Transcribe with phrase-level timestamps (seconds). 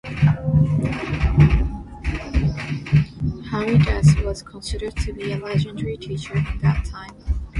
[3.51, 7.13] Haridas was considered to be a legendary teacher in that time.